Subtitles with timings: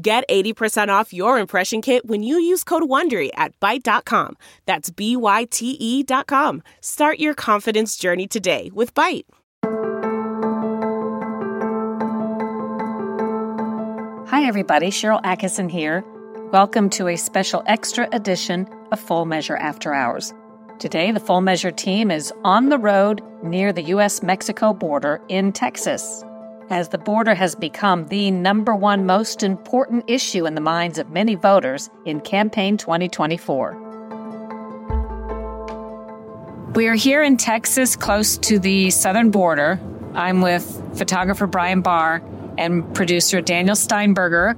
[0.00, 4.36] Get 80% off your impression kit when you use code WONDERY at Byte.com.
[4.64, 6.62] That's B-Y-T-E dot com.
[6.80, 9.24] Start your confidence journey today with Byte.
[14.28, 14.90] Hi, everybody.
[14.90, 16.04] Sharyl Attkisson here.
[16.52, 20.32] Welcome to a special extra edition of Full Measure After Hours.
[20.78, 24.22] Today, the Full Measure team is on the road near the U.S.
[24.22, 26.22] Mexico border in Texas
[26.70, 31.10] as the border has become the number one most important issue in the minds of
[31.10, 33.84] many voters in campaign 2024.
[36.74, 39.80] We are here in Texas, close to the southern border.
[40.14, 42.22] I'm with photographer Brian Barr
[42.58, 44.56] and producer Daniel Steinberger.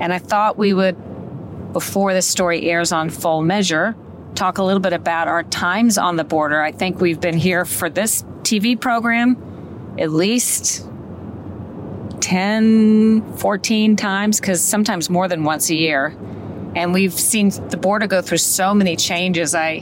[0.00, 3.96] And I thought we would, before this story airs on full measure,
[4.34, 6.62] talk a little bit about our times on the border.
[6.62, 9.36] I think we've been here for this TV program
[9.98, 10.86] at least
[12.30, 16.16] 10, 14 times, because sometimes more than once a year.
[16.76, 19.52] And we've seen the border go through so many changes.
[19.52, 19.80] I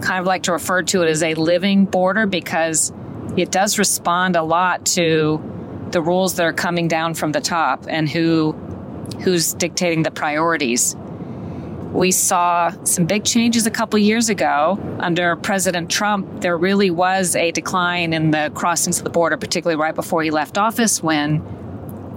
[0.00, 2.92] kind of like to refer to it as a living border because
[3.36, 5.42] it does respond a lot to
[5.90, 8.52] the rules that are coming down from the top and who
[9.24, 10.94] who's dictating the priorities.
[11.90, 16.40] We saw some big changes a couple years ago under President Trump.
[16.40, 20.30] There really was a decline in the crossings of the border, particularly right before he
[20.30, 21.42] left office when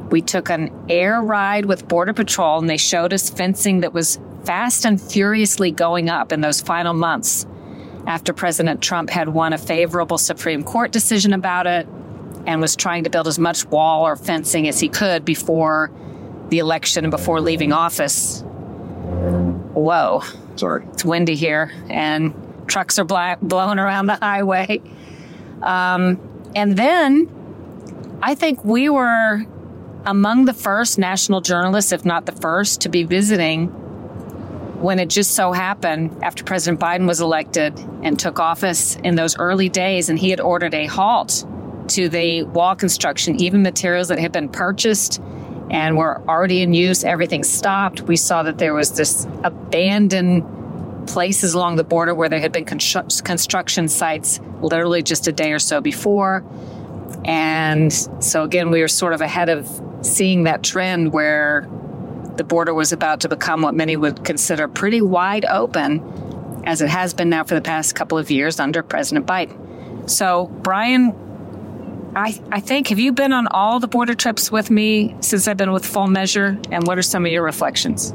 [0.10, 4.20] we took an air ride with Border Patrol and they showed us fencing that was
[4.44, 7.46] fast and furiously going up in those final months
[8.06, 11.86] after President Trump had won a favorable Supreme Court decision about it
[12.46, 15.92] and was trying to build as much wall or fencing as he could before
[16.48, 18.42] the election and before leaving office.
[19.74, 20.24] Whoa.
[20.56, 20.86] Sorry.
[20.94, 22.34] It's windy here and
[22.68, 24.82] trucks are black, blowing around the highway.
[25.62, 26.20] Um,
[26.56, 27.30] and then
[28.22, 29.46] I think we were
[30.08, 33.68] among the first national journalists, if not the first, to be visiting
[34.80, 39.38] when it just so happened after President Biden was elected and took office in those
[39.38, 41.46] early days, and he had ordered a halt
[41.90, 45.22] to the wall construction, even materials that had been purchased
[45.70, 48.02] and were already in use, everything stopped.
[48.02, 52.66] We saw that there was this abandoned places along the border where there had been
[52.66, 56.46] constru- construction sites literally just a day or so before.
[57.26, 59.70] And so, again, we were sort of ahead of
[60.02, 61.68] seeing that trend where
[62.36, 66.90] the border was about to become what many would consider pretty wide open, as it
[66.90, 70.10] has been now for the past couple of years under President Biden.
[70.10, 71.16] So, Brian,
[72.16, 75.58] I, I think, have you been on all the border trips with me since I've
[75.58, 76.60] been with Full Measure?
[76.72, 78.12] And what are some of your reflections?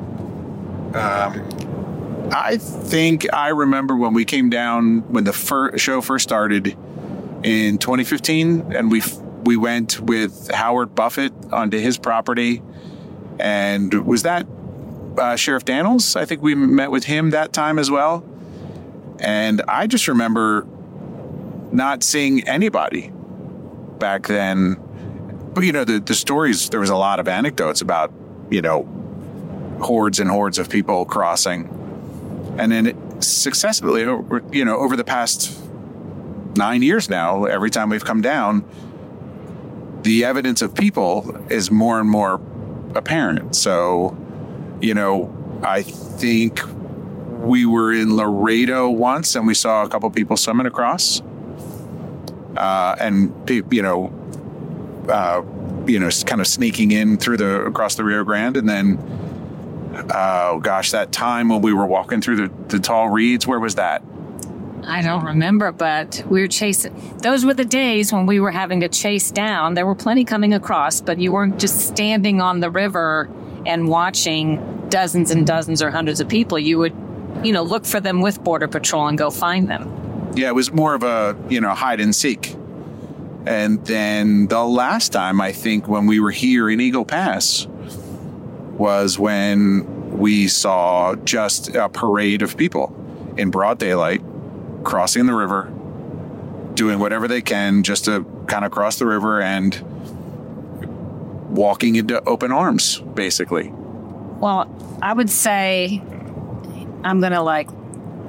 [0.95, 1.49] Um,
[2.33, 6.77] I think I remember when we came down when the fir- show first started
[7.43, 9.03] in 2015, and we
[9.45, 12.63] we went with Howard Buffett onto his property,
[13.39, 14.47] and was that
[15.19, 16.17] uh, Sheriff Dannels?
[16.17, 18.25] I think we met with him that time as well,
[19.19, 20.67] and I just remember
[21.73, 23.13] not seeing anybody
[23.99, 24.77] back then.
[25.55, 28.13] But you know, the the stories there was a lot of anecdotes about
[28.51, 28.89] you know
[29.81, 31.69] hordes and hordes of people crossing,
[32.59, 34.03] and then it successfully,
[34.53, 35.62] you know, over the past
[36.57, 38.65] nine years now, every time we've come down,
[40.03, 42.41] the evidence of people is more and more
[42.95, 43.55] apparent.
[43.55, 44.17] So,
[44.81, 45.33] you know,
[45.63, 46.61] I think
[47.43, 51.23] we were in Laredo once and we saw a couple people swimming across.
[52.57, 54.13] Uh, and you know,
[55.09, 55.43] uh,
[55.87, 58.99] you know, kind of sneaking in through the across the Rio Grande, and then,
[60.15, 63.77] oh gosh, that time when we were walking through the, the tall reeds, where was
[63.77, 64.03] that?
[64.85, 67.17] I don't remember, but we were chasing.
[67.19, 69.75] Those were the days when we were having to chase down.
[69.75, 73.31] There were plenty coming across, but you weren't just standing on the river
[73.65, 76.59] and watching dozens and dozens or hundreds of people.
[76.59, 76.95] You would,
[77.45, 80.33] you know, look for them with Border Patrol and go find them.
[80.35, 82.57] Yeah, it was more of a, you know, hide and seek.
[83.47, 89.19] And then the last time, I think, when we were here in Eagle Pass was
[89.19, 92.95] when we saw just a parade of people
[93.37, 94.23] in broad daylight
[94.83, 95.73] crossing the river,
[96.75, 99.81] doing whatever they can just to kind of cross the river and
[101.51, 103.71] walking into open arms, basically.
[103.73, 104.69] Well,
[105.03, 106.03] I would say
[107.05, 107.69] I'm going to like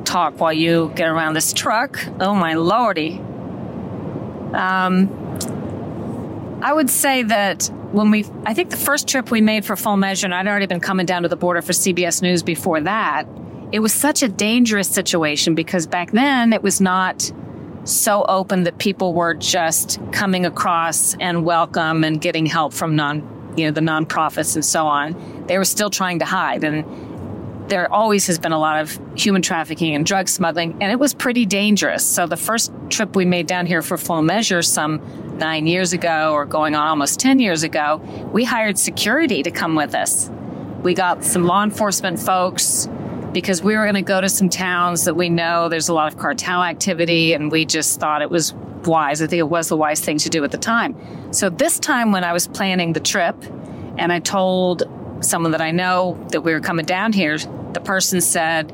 [0.05, 1.99] talk while you get around this truck.
[2.19, 3.19] Oh, my lordy.
[4.53, 5.09] Um,
[6.61, 9.97] I would say that when we, I think the first trip we made for full
[9.97, 13.27] measure, and I'd already been coming down to the border for CBS News before that,
[13.73, 17.31] it was such a dangerous situation because back then it was not
[17.85, 23.53] so open that people were just coming across and welcome and getting help from non,
[23.57, 25.45] you know, the nonprofits and so on.
[25.47, 26.63] They were still trying to hide.
[26.63, 26.85] And
[27.67, 31.15] there always has been a lot of human trafficking and drug smuggling, and it was
[31.15, 32.05] pretty dangerous.
[32.05, 35.01] So the first trip we made down here for full measure some
[35.39, 37.97] nine years ago or going on almost 10 years ago,
[38.31, 40.29] we hired security to come with us.
[40.83, 42.87] We got some law enforcement folks
[43.33, 46.11] because we were going to go to some towns that we know there's a lot
[46.11, 48.53] of cartel activity, and we just thought it was
[48.85, 49.21] wise.
[49.21, 50.95] I think it was the wise thing to do at the time.
[51.33, 53.35] So this time when I was planning the trip,
[53.97, 54.83] and I told
[55.21, 58.71] someone that I know that we were coming down here, the person said,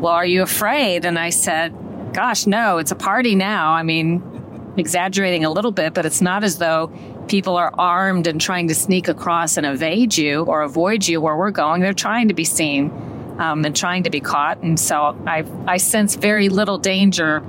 [0.00, 1.04] Well, are you afraid?
[1.04, 1.74] And I said,
[2.12, 3.72] Gosh, no, it's a party now.
[3.72, 6.92] I mean, exaggerating a little bit, but it's not as though
[7.28, 11.36] people are armed and trying to sneak across and evade you or avoid you where
[11.36, 11.80] we're going.
[11.80, 12.90] They're trying to be seen
[13.38, 14.58] um, and trying to be caught.
[14.62, 17.42] And so I, I sense very little danger,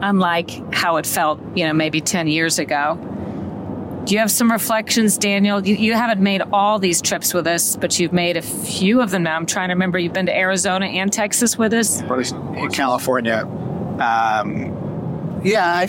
[0.00, 2.98] unlike how it felt, you know, maybe 10 years ago.
[4.04, 5.66] Do you have some reflections, Daniel?
[5.66, 9.10] You, you, haven't made all these trips with us, but you've made a few of
[9.10, 9.34] them now.
[9.34, 9.98] I'm trying to remember.
[9.98, 12.02] You've been to Arizona and Texas with us.
[12.72, 13.40] California,
[13.98, 15.88] um, yeah, I,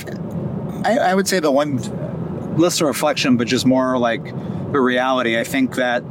[0.83, 1.77] I, I, would say the one
[2.57, 5.37] less a reflection, but just more like the reality.
[5.37, 6.01] I think that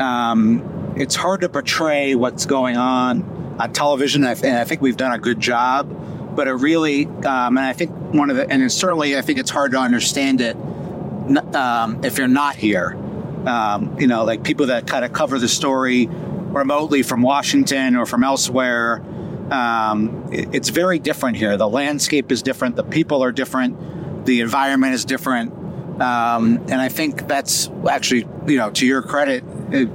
[0.00, 0.69] um,
[1.00, 5.18] it's hard to portray what's going on on television, and I think we've done a
[5.18, 6.36] good job.
[6.36, 9.50] But it really, um, and I think one of the, and certainly I think it's
[9.50, 10.56] hard to understand it
[11.54, 12.96] um, if you're not here.
[13.46, 18.04] Um, you know, like people that kind of cover the story remotely from Washington or
[18.04, 19.02] from elsewhere.
[19.50, 21.56] Um, it, it's very different here.
[21.56, 22.76] The landscape is different.
[22.76, 24.26] The people are different.
[24.26, 25.52] The environment is different.
[26.00, 29.42] Um, and I think that's actually, you know, to your credit,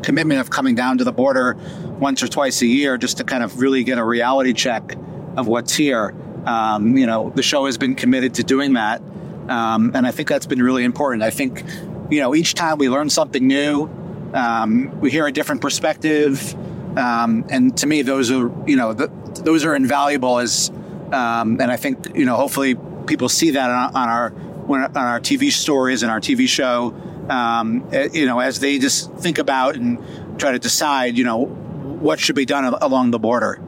[0.01, 1.57] commitment of coming down to the border
[1.99, 4.95] once or twice a year just to kind of really get a reality check
[5.37, 6.13] of what's here.
[6.45, 9.01] Um, you know, the show has been committed to doing that.
[9.49, 11.23] Um, and I think that's been really important.
[11.23, 11.63] I think,
[12.09, 13.89] you know, each time we learn something new,
[14.33, 16.53] um, we hear a different perspective.
[16.97, 19.07] Um, and to me, those are, you know, the,
[19.43, 20.69] those are invaluable as,
[21.11, 22.75] um, and I think, you know, hopefully
[23.05, 24.33] people see that on, on our,
[24.67, 26.95] on our TV stories and our TV show,
[27.29, 29.99] um, eh, you know, as they just think about and
[30.39, 33.61] try to decide, you know, what should be done along the border.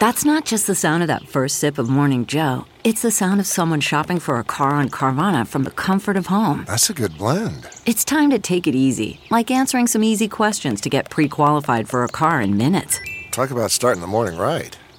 [0.00, 2.64] That's not just the sound of that first sip of Morning Joe.
[2.84, 6.28] It's the sound of someone shopping for a car on Carvana from the comfort of
[6.28, 6.64] home.
[6.66, 7.68] That's a good blend.
[7.84, 11.86] It's time to take it easy, like answering some easy questions to get pre qualified
[11.86, 12.98] for a car in minutes.
[13.30, 14.76] Talk about starting the morning right.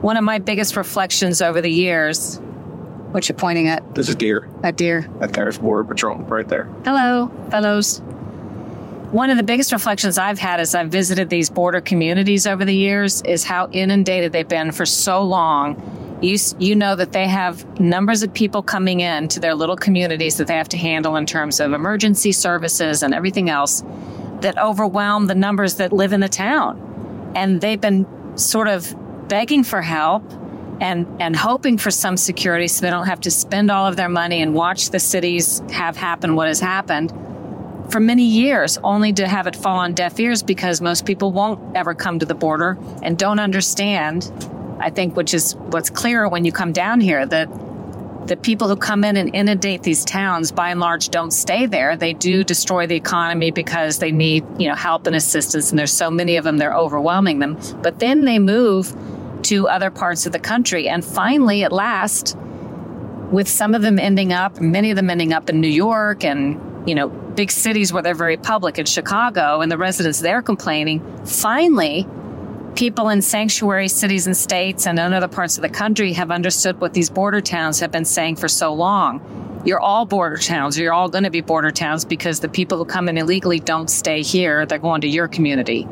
[0.00, 2.38] one of my biggest reflections over the years,
[3.10, 3.94] what you pointing at?
[3.94, 4.48] This is deer.
[4.60, 5.08] That deer.
[5.20, 6.64] That there's Border Patrol right there.
[6.84, 8.00] Hello, fellows.
[9.10, 12.74] One of the biggest reflections I've had as I've visited these border communities over the
[12.74, 17.80] years is how inundated they've been for so long you, you know that they have
[17.80, 21.26] numbers of people coming in to their little communities that they have to handle in
[21.26, 23.82] terms of emergency services and everything else
[24.40, 27.32] that overwhelm the numbers that live in the town.
[27.36, 28.94] And they've been sort of
[29.28, 30.22] begging for help
[30.80, 34.08] and, and hoping for some security so they don't have to spend all of their
[34.08, 37.12] money and watch the cities have happen what has happened
[37.90, 41.74] for many years, only to have it fall on deaf ears because most people won't
[41.74, 44.30] ever come to the border and don't understand
[44.80, 47.48] I think, which is what's clear when you come down here, that
[48.26, 51.96] the people who come in and inundate these towns by and large don't stay there.
[51.96, 55.92] They do destroy the economy because they need, you know, help and assistance and there's
[55.92, 57.58] so many of them they're overwhelming them.
[57.82, 58.94] But then they move
[59.42, 62.36] to other parts of the country and finally at last
[63.30, 66.88] with some of them ending up, many of them ending up in New York and,
[66.88, 71.00] you know, big cities where they're very public in Chicago and the residents there complaining,
[71.26, 72.06] finally
[72.74, 76.80] people in sanctuary cities and states and in other parts of the country have understood
[76.80, 79.20] what these border towns have been saying for so long.
[79.64, 80.78] You're all border towns.
[80.78, 83.90] You're all going to be border towns because the people who come in illegally don't
[83.90, 84.64] stay here.
[84.64, 85.88] They're going to your community.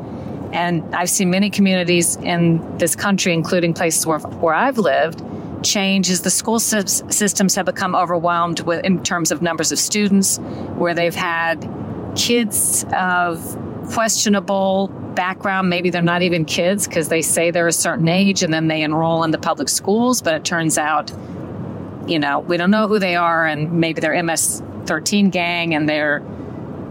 [0.53, 5.23] And I've seen many communities in this country, including places where, where I've lived,
[5.63, 10.37] change as the school systems have become overwhelmed with, in terms of numbers of students,
[10.75, 11.69] where they've had
[12.15, 13.57] kids of
[13.91, 15.69] questionable background.
[15.69, 18.83] Maybe they're not even kids because they say they're a certain age and then they
[18.83, 21.11] enroll in the public schools, but it turns out,
[22.07, 25.89] you know, we don't know who they are and maybe they're MS 13 gang and
[25.89, 26.23] they're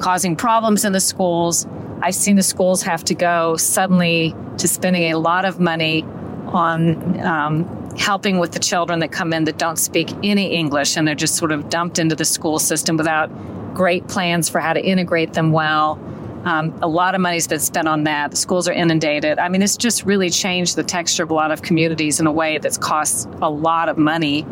[0.00, 1.66] causing problems in the schools.
[2.02, 6.02] I've seen the schools have to go suddenly to spending a lot of money
[6.46, 11.06] on um, helping with the children that come in that don't speak any English and
[11.08, 13.30] they're just sort of dumped into the school system without
[13.74, 15.98] great plans for how to integrate them well.
[16.44, 18.30] Um, a lot of money's been spent on that.
[18.30, 19.38] The schools are inundated.
[19.38, 22.32] I mean, it's just really changed the texture of a lot of communities in a
[22.32, 24.46] way that's cost a lot of money.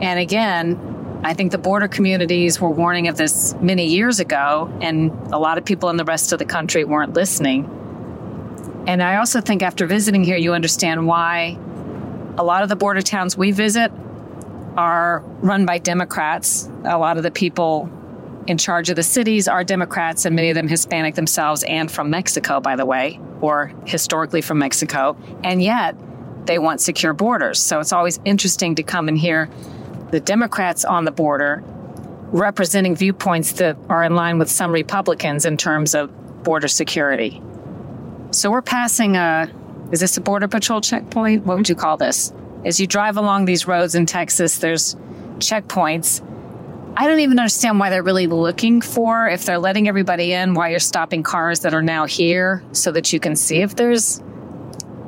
[0.00, 5.10] And again, I think the border communities were warning of this many years ago, and
[5.32, 7.68] a lot of people in the rest of the country weren't listening.
[8.86, 11.58] And I also think after visiting here, you understand why
[12.38, 13.92] a lot of the border towns we visit
[14.76, 16.70] are run by Democrats.
[16.84, 17.90] A lot of the people
[18.46, 22.10] in charge of the cities are Democrats, and many of them Hispanic themselves and from
[22.10, 25.16] Mexico, by the way, or historically from Mexico.
[25.42, 25.96] And yet
[26.46, 27.60] they want secure borders.
[27.60, 29.50] So it's always interesting to come and hear
[30.10, 31.62] the Democrats on the border
[32.30, 36.10] representing viewpoints that are in line with some Republicans in terms of
[36.42, 37.42] border security.
[38.30, 39.50] So we're passing a
[39.90, 41.46] is this a border patrol checkpoint?
[41.46, 42.32] What would you call this?
[42.64, 44.94] As you drive along these roads in Texas, there's
[45.38, 46.22] checkpoints
[47.00, 50.70] I don't even understand why they're really looking for, if they're letting everybody in, why
[50.70, 54.20] you're stopping cars that are now here so that you can see if there's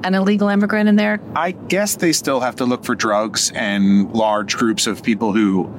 [0.04, 1.20] an illegal immigrant in there.
[1.34, 5.70] I guess they still have to look for drugs and large groups of people who,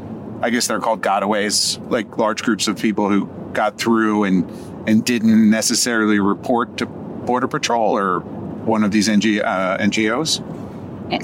[0.41, 4.49] I guess they're called gotaways, like large groups of people who got through and,
[4.87, 10.43] and didn't necessarily report to Border Patrol or one of these NG, uh, NGOs.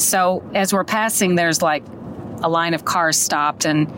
[0.02, 1.84] So as we're passing, there's like
[2.44, 3.90] a line of cars stopped and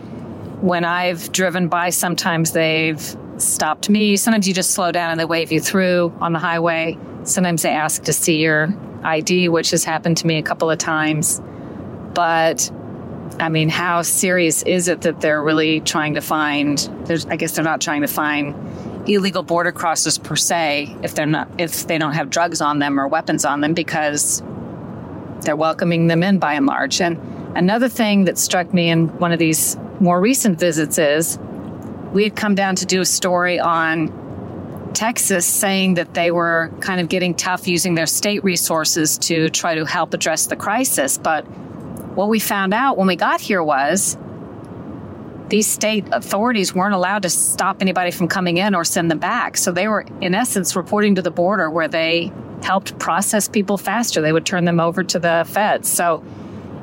[0.62, 3.00] when I've driven by, sometimes they've
[3.38, 4.16] stopped me.
[4.16, 6.98] Sometimes you just slow down and they wave you through on the highway.
[7.24, 8.68] Sometimes they ask to see your
[9.02, 11.40] ID, which has happened to me a couple of times.
[12.14, 12.70] But
[13.38, 16.78] I mean, how serious is it that they're really trying to find?
[17.04, 18.54] There's, I guess they're not trying to find
[19.08, 23.00] illegal border crossers per se if they're not if they don't have drugs on them
[23.00, 24.42] or weapons on them because
[25.40, 27.00] they're welcoming them in by and large.
[27.00, 27.18] And
[27.56, 31.38] another thing that struck me in one of these more recent visits is
[32.12, 34.08] we had come down to do a story on
[34.94, 39.74] Texas saying that they were kind of getting tough using their state resources to try
[39.74, 41.18] to help address the crisis.
[41.18, 41.42] But
[42.16, 44.16] what we found out when we got here was
[45.48, 49.56] these state authorities weren't allowed to stop anybody from coming in or send them back.
[49.56, 52.32] So they were, in essence, reporting to the border where they
[52.62, 54.20] helped process people faster.
[54.20, 55.90] They would turn them over to the feds.
[55.90, 56.22] So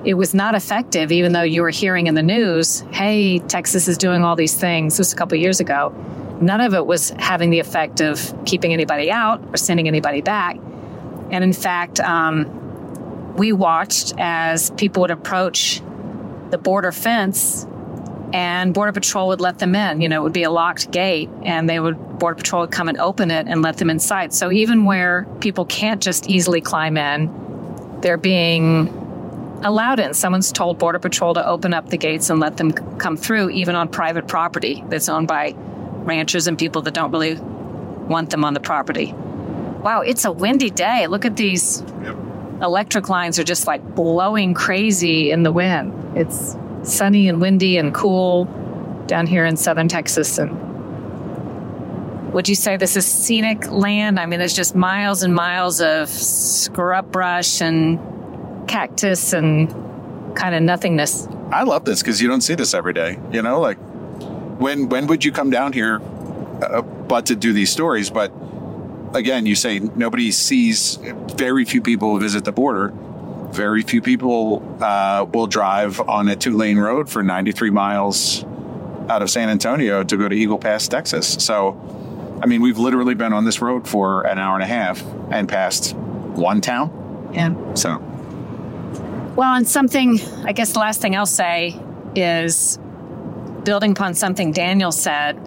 [0.03, 3.97] it was not effective, even though you were hearing in the news, hey, Texas is
[3.97, 4.93] doing all these things.
[4.93, 5.93] This was a couple years ago.
[6.41, 10.57] None of it was having the effect of keeping anybody out or sending anybody back.
[11.31, 15.81] And in fact, um, we watched as people would approach
[16.49, 17.65] the border fence
[18.33, 21.29] and border patrol would let them in you know it would be a locked gate
[21.43, 24.51] and they would border patrol would come and open it and let them inside so
[24.51, 27.29] even where people can't just easily climb in
[28.01, 28.87] they're being
[29.63, 30.13] allowed in.
[30.13, 33.75] Someone's told Border Patrol to open up the gates and let them come through, even
[33.75, 35.55] on private property that's owned by
[36.07, 39.13] ranchers and people that don't really want them on the property.
[39.13, 41.07] Wow, it's a windy day.
[41.07, 42.15] Look at these yep.
[42.61, 46.17] electric lines are just like blowing crazy in the wind.
[46.17, 48.45] It's sunny and windy and cool
[49.07, 50.37] down here in southern Texas.
[50.37, 50.51] And
[52.33, 54.19] would you say this is scenic land?
[54.19, 57.99] I mean, there's just miles and miles of scrub brush and
[58.67, 59.69] cactus and
[60.35, 61.27] kind of nothingness.
[61.51, 63.17] I love this because you don't see this every day.
[63.31, 63.77] You know, like
[64.59, 66.01] when when would you come down here,
[66.61, 68.09] uh, but to do these stories?
[68.09, 68.31] But
[69.13, 70.97] again, you say nobody sees.
[71.35, 72.93] Very few people visit the border,
[73.51, 78.43] very few people uh, will drive on a two lane road for 93 miles
[79.09, 81.27] out of San Antonio to go to Eagle Pass, Texas.
[81.43, 85.03] So, I mean, we've literally been on this road for an hour and a half
[85.31, 87.29] and passed one town.
[87.33, 87.55] Yeah.
[87.73, 87.97] So,
[89.35, 91.79] Well, and something, I guess the last thing I'll say
[92.15, 92.79] is
[93.67, 95.37] building upon something Daniel said.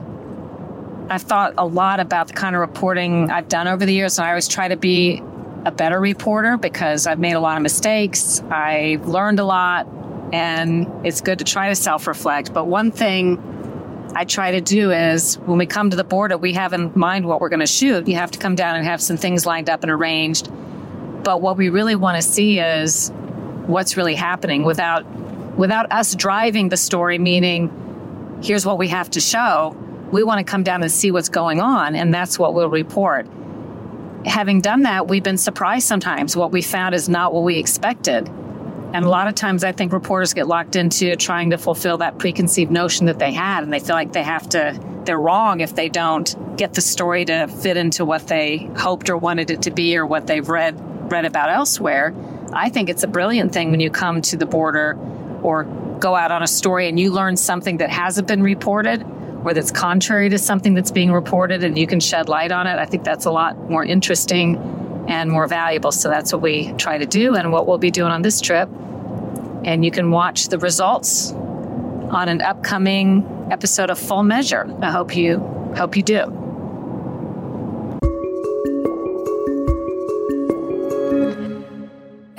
[1.08, 4.26] I've thought a lot about the kind of reporting I've done over the years, and
[4.26, 5.22] I always try to be
[5.64, 8.42] a better reporter because I've made a lot of mistakes.
[8.50, 9.88] I've learned a lot,
[10.34, 12.52] and it's good to try to self reflect.
[12.52, 16.52] But one thing I try to do is when we come to the border, we
[16.52, 18.06] have in mind what we're going to shoot.
[18.06, 20.50] You have to come down and have some things lined up and arranged.
[21.24, 23.10] But what we really want to see is
[23.66, 25.06] what's really happening without
[25.56, 27.86] without us driving the story meaning
[28.42, 29.76] here's what we have to show.
[30.10, 33.26] We want to come down and see what's going on and that's what we'll report.
[34.26, 36.36] Having done that we've been surprised sometimes.
[36.36, 38.28] What we found is not what we expected.
[38.92, 42.18] And a lot of times i think reporters get locked into trying to fulfill that
[42.18, 45.74] preconceived notion that they had and they feel like they have to they're wrong if
[45.74, 49.70] they don't get the story to fit into what they hoped or wanted it to
[49.70, 50.78] be or what they've read
[51.10, 52.14] read about elsewhere.
[52.52, 54.98] I think it's a brilliant thing when you come to the border
[55.42, 55.64] or
[56.00, 59.04] go out on a story and you learn something that hasn't been reported
[59.44, 62.78] or that's contrary to something that's being reported and you can shed light on it.
[62.78, 64.56] I think that's a lot more interesting
[65.08, 65.92] and more valuable.
[65.92, 68.68] So that's what we try to do and what we'll be doing on this trip.
[69.64, 74.72] And you can watch the results on an upcoming episode of Full Measure.
[74.82, 75.38] I hope you
[75.76, 76.49] hope you do.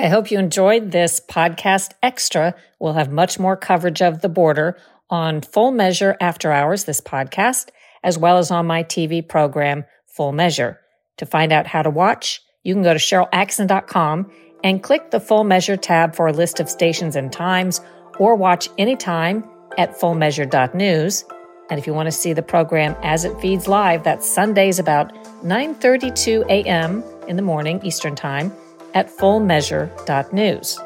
[0.02, 2.56] I hope you enjoyed this podcast extra.
[2.80, 4.76] We'll have much more coverage of the border
[5.12, 7.70] on Full Measure After Hours, this podcast,
[8.04, 10.80] as well as on my TV program, Full Measure.
[11.18, 14.32] To find out how to watch, you can go to SharylAttkisson.com
[14.64, 17.80] and click the Full Measure tab for a list of stations and times,
[18.18, 19.44] or watch anytime
[19.78, 21.26] at fullmeasure.news.
[21.70, 25.14] And if you want to see the program as it feeds live, that's Sundays about
[25.44, 27.04] 9:32 a.m.
[27.28, 28.52] in the morning Eastern Time
[28.94, 30.80] at fullmeasure.news.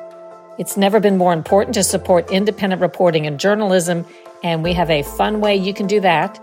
[0.57, 4.05] It's never been more important to support independent reporting and journalism,
[4.44, 6.39] and we have a fun way you can do that.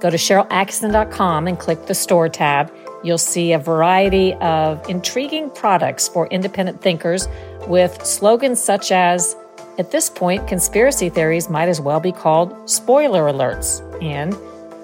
[0.00, 2.70] Go to SharylAttkisson.com and click the Store tab.
[3.02, 7.26] You'll see a variety of intriguing products for independent thinkers
[7.66, 9.34] with slogans such as,
[9.78, 14.36] at this point, conspiracy theories might as well be called spoiler alerts, and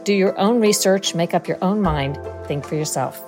[0.05, 3.23] do your own research, make up your own mind, think for yourself.